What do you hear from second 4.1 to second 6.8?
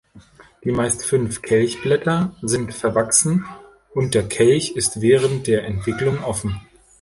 der Kelch ist während der Entwicklung offen.